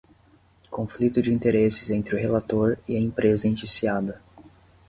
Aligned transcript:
Conflito 0.71 1.21
de 1.21 1.31
interesses 1.31 1.91
entre 1.91 2.15
o 2.15 2.19
relator 2.19 2.75
e 2.87 2.95
a 2.95 2.99
empresa 2.99 3.47
indiciada 3.47 4.19